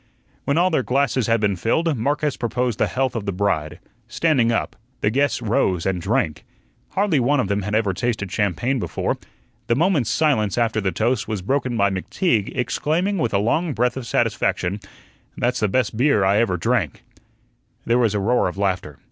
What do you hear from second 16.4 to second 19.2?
drank." There was a roar of laughter.